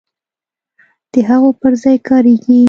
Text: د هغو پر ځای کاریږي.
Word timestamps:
د 1.11 1.13
هغو 1.29 1.49
پر 1.61 1.71
ځای 1.83 1.97
کاریږي. 2.07 2.57